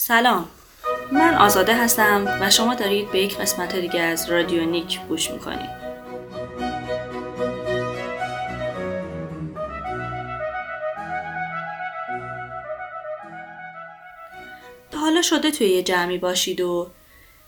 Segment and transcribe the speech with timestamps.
[0.00, 0.48] سلام.
[1.12, 5.70] من آزاده هستم و شما دارید به یک قسمت دیگه از رادیو نیک گوش می‌کنید.
[14.94, 16.90] حالا شده توی یه جمعی باشید و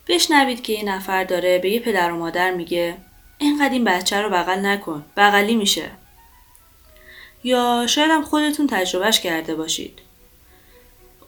[0.08, 2.96] بشنوید که یه نفر داره به یه پدر و مادر میگه
[3.38, 5.90] اینقدر این بچه رو بغل نکن بغلی میشه.
[7.44, 10.09] یا شاید هم خودتون تجربهش کرده باشید.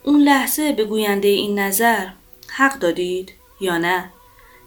[0.04, 2.06] اون لحظه به گوینده این نظر
[2.48, 4.10] حق دادید یا نه؟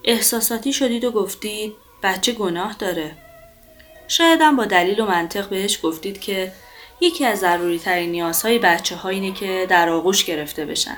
[0.04, 1.74] احساساتی شدید و گفتید
[2.04, 3.12] بچه گناه داره.
[4.08, 6.52] شاید هم با دلیل و منطق بهش گفتید که
[7.02, 10.98] یکی از ضروری ترین نیازهای بچه ها اینه که در آغوش گرفته بشن.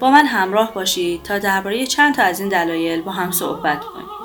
[0.00, 4.21] با من همراه باشید تا درباره چند تا از این دلایل با هم صحبت کنیم.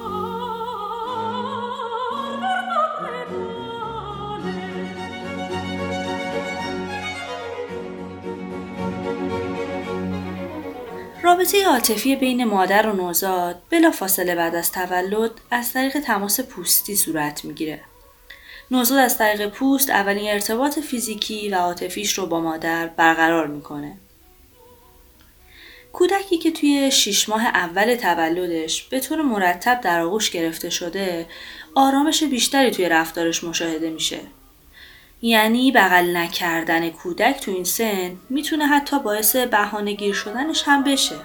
[11.27, 16.95] رابطه عاطفی بین مادر و نوزاد بلا فاصله بعد از تولد از طریق تماس پوستی
[16.95, 17.81] صورت می‌گیره.
[18.71, 23.97] نوزاد از طریق پوست اولین ارتباط فیزیکی و عاطفیش رو با مادر برقرار می‌کنه.
[25.93, 31.25] کودکی که توی شیش ماه اول تولدش به طور مرتب در آغوش گرفته شده
[31.75, 34.19] آرامش بیشتری توی رفتارش مشاهده میشه
[35.21, 41.15] یعنی بغل نکردن کودک تو این سن می‌تونه حتی باعث بهانه گیر شدنش هم بشه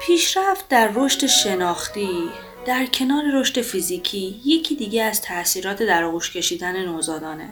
[0.00, 2.30] پیشرفت در رشد شناختی
[2.66, 7.48] در کنار رشد فیزیکی یکی دیگه از تاثیرات در آغوش کشیدن نوزادانه.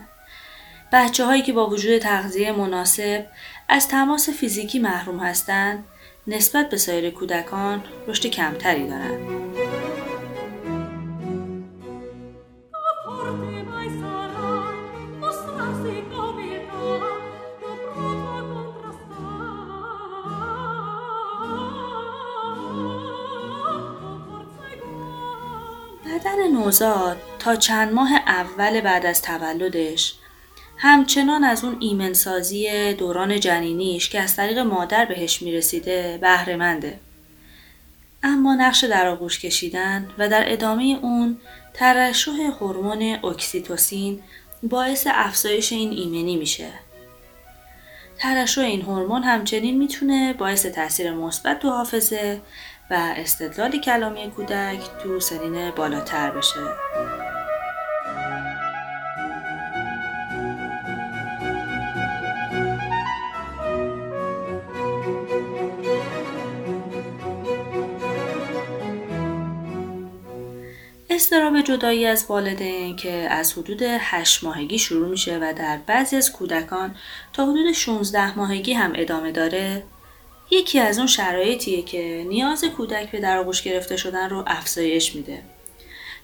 [0.92, 3.26] بچه هایی که با وجود تغذیه مناسب
[3.68, 5.84] از تماس فیزیکی محروم هستند
[6.26, 9.40] نسبت به سایر کودکان رشد کمتری دارند.
[26.06, 30.19] بدن نوزاد تا چند ماه اول بعد از تولدش
[30.82, 36.98] همچنان از اون ایمنسازی دوران جنینیش که از طریق مادر بهش می‌رسیده بهرهمنده.
[38.22, 41.38] اما نقش در آغوش کشیدن و در ادامه اون
[41.74, 44.22] ترشح هورمون اکسیتوسین
[44.62, 46.68] باعث افزایش این ایمنی میشه.
[48.18, 52.40] ترشح این هورمون همچنین می‌تونه باعث تاثیر مثبت تو حافظه
[52.90, 56.60] و استدلال کلامی کودک تو سنین بالاتر بشه.
[71.20, 76.32] استراب جدایی از والدین که از حدود 8 ماهگی شروع میشه و در بعضی از
[76.32, 76.94] کودکان
[77.32, 79.82] تا حدود 16 ماهگی هم ادامه داره
[80.50, 85.42] یکی از اون شرایطیه که نیاز کودک به در آغوش گرفته شدن رو افزایش میده.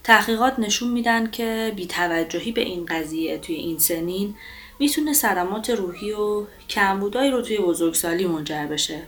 [0.05, 4.35] تحقیقات نشون میدن که بیتوجهی به این قضیه توی این سنین
[4.79, 9.03] می‌تونه صدمات روحی و کمبودایی رو توی بزرگسالی منجر بشه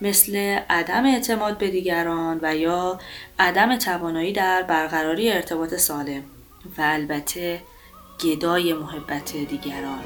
[0.00, 0.36] مثل
[0.70, 2.98] عدم اعتماد به دیگران و یا
[3.38, 6.22] عدم توانایی در برقراری ارتباط سالم
[6.78, 7.60] و البته
[8.20, 10.04] گدای محبت دیگران.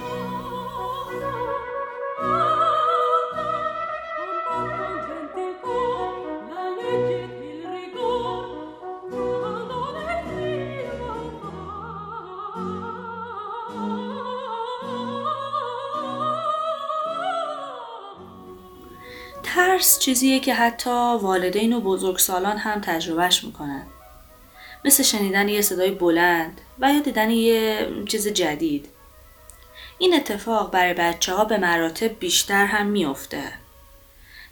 [19.58, 23.86] ترس چیزیه که حتی والدین و بزرگسالان هم تجربهش می‌کنن.
[24.84, 28.88] مثل شنیدن یه صدای بلند و یا دیدن یه چیز جدید.
[29.98, 33.42] این اتفاق برای بچه ها به مراتب بیشتر هم میافته.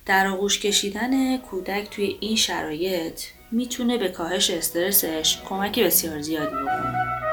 [0.07, 7.26] در آغوش کشیدن کودک توی این شرایط می‌تونه به کاهش استرسش کمک بسیار زیادی بکنه.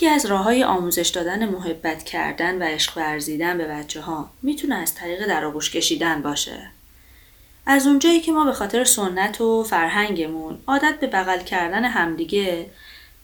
[0.00, 4.74] یکی از راه های آموزش دادن محبت کردن و عشق ورزیدن به بچه ها می‌تونه
[4.74, 6.70] از طریق در آغوش کشیدن باشه.
[7.66, 12.66] از اونجایی که ما به خاطر سنت و فرهنگمون عادت به بغل کردن همدیگه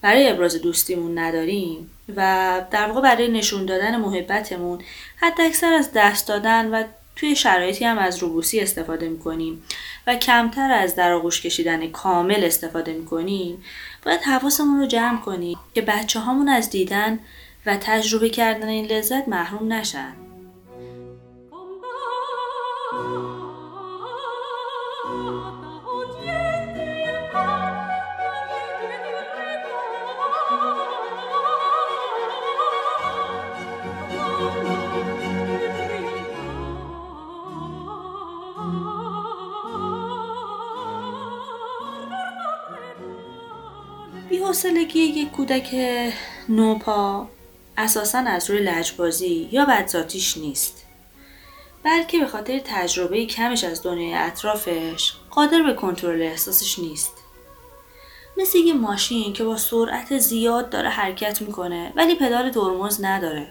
[0.02, 4.80] برای ابراز دوستیمون نداریم و در واقع برای نشون دادن محبتمون
[5.16, 6.84] حتی اکثر از دست دادن و
[7.16, 9.62] توی شرایطی هم از روبوسی استفاده می‌کنیم
[10.06, 13.64] و کمتر از در آغوش کشیدن کامل استفاده می‌کنیم
[14.04, 17.18] باید حواسمون رو جمع کنیم که بچه هامون از دیدن
[17.66, 20.12] و تجربه کردن این لذت محروم نشن.
[44.46, 45.76] بیحسلگی یک کودک
[46.48, 47.28] نوپا
[47.76, 50.86] اساسا از روی لجبازی یا بدذاتیش نیست.
[51.82, 57.12] بلکه به خاطر تجربه کمش از دنیای اطرافش قادر به کنترل احساسش نیست.
[58.36, 63.48] مثل یه ماشین که با سرعت زیاد داره حرکت می‌کنه ولی پدال ترمز نداره.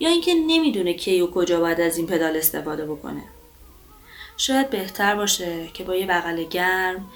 [0.00, 3.22] یا اینکه نمی‌دونه کی و کجا باید از این پدال استفاده بکنه.
[4.36, 7.10] شاید بهتر باشه که با یه بغل گرم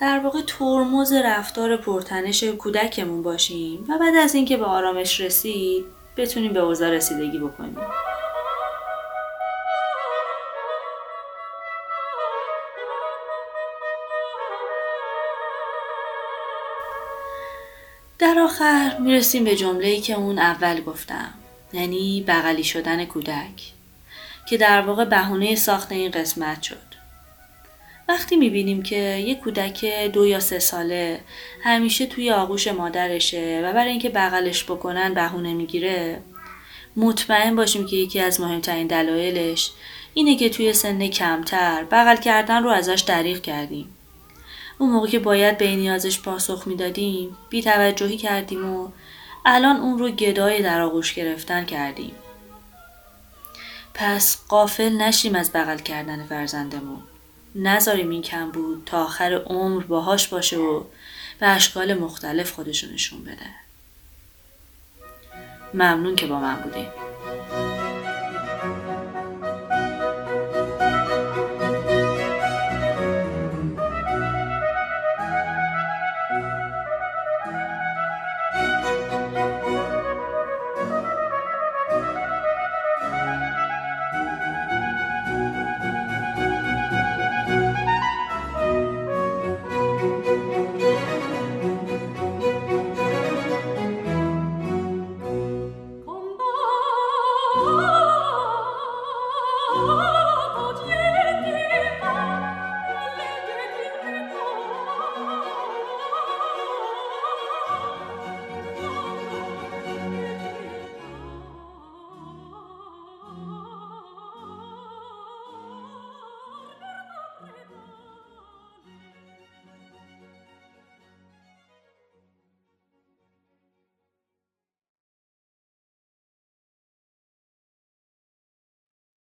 [0.00, 5.84] در واقع ترمز رفتار پرتنش کودکمون باشیم و بعد از اینکه به آرامش رسید
[6.16, 7.76] بتونیم به اوضاع رسیدگی بکنیم.
[18.18, 21.34] در آخر می‌رسیم به جمله که اون اول گفتم
[21.72, 23.72] یعنی بغلی شدن کودک
[24.48, 26.85] که در واقع بهونه ساخت این قسمت شد.
[28.08, 31.20] وقتی می‌بینیم که یک کودک دو یا سه ساله
[31.62, 36.22] همیشه توی آغوش مادرشه و برای اینکه بغلش بکنن بهونه می‌گیره
[36.96, 39.72] مطمئن باشیم که یکی از مهمترین دلایلش
[40.14, 43.96] اینه که توی سن کمتر بغل کردن رو ازش دریغ کردیم.
[44.78, 48.88] اون موقع که باید به نیازش پاسخ می‌دادیم بی توجهی کردیم و
[49.44, 52.12] الان اون رو گدای در آغوش گرفتن کردیم.
[53.94, 57.02] پس قافل نشیم از بغل کردن فرزندمون.
[57.56, 60.84] نذاریم این کم بود تا آخر عمر باهاش باشه و
[61.40, 63.46] به اشکال مختلف خودشونشون بده.
[65.74, 66.88] ممنون که با من بودیم